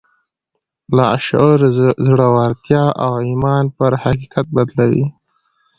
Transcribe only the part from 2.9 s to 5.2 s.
او ايمان پر حقيقت بدلوي.